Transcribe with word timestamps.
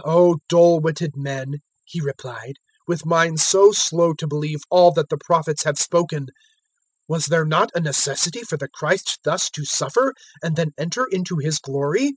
024:025 0.00 0.04
"O 0.16 0.36
dull 0.48 0.80
witted 0.80 1.12
men," 1.14 1.54
He 1.84 2.00
replied, 2.00 2.54
"with 2.88 3.06
minds 3.06 3.46
so 3.46 3.70
slow 3.70 4.12
to 4.14 4.26
believe 4.26 4.62
all 4.68 4.90
that 4.90 5.10
the 5.10 5.16
Prophets 5.16 5.62
have 5.62 5.78
spoken! 5.78 6.24
024:026 6.24 6.28
Was 7.06 7.26
there 7.26 7.44
not 7.46 7.70
a 7.76 7.80
necessity 7.80 8.42
for 8.42 8.56
the 8.56 8.66
Christ 8.68 9.20
thus 9.22 9.48
to 9.50 9.64
suffer, 9.64 10.12
and 10.42 10.56
then 10.56 10.72
enter 10.76 11.06
into 11.08 11.36
His 11.36 11.60
glory?" 11.60 12.14